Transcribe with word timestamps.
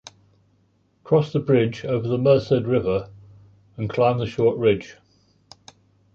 Cross 1.03 1.31
the 1.31 1.39
bridge 1.39 1.85
over 1.85 2.07
the 2.07 2.17
Merced 2.17 2.65
River 2.65 3.11
and 3.77 3.87
climb 3.87 4.17
the 4.17 4.25
short 4.25 4.57
ridge. 4.57 4.95